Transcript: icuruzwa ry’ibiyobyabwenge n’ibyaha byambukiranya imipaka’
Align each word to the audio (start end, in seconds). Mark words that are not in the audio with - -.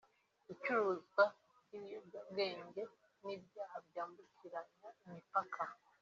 icuruzwa 0.53 1.23
ry’ibiyobyabwenge 1.63 2.81
n’ibyaha 3.23 3.77
byambukiranya 3.87 4.89
imipaka’ 5.05 5.61